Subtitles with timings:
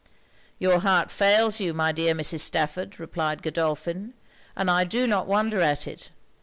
[0.57, 2.39] 'Your heart fails you, my dear Mrs.
[2.39, 4.15] Stafford,' replied Godolphin,
[4.57, 6.09] 'and I do not wonder at it.